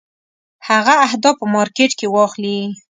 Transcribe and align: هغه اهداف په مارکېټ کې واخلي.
هغه 0.67 0.93
اهداف 1.07 1.35
په 1.39 1.45
مارکېټ 1.55 1.91
کې 1.99 2.07
واخلي. 2.15 2.57